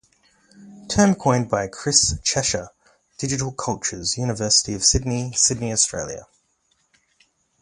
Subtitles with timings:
[0.87, 2.69] Term coined by Chris Chesher,
[3.19, 6.25] Digital Cultures, University of Sydney, Sydney, Australia.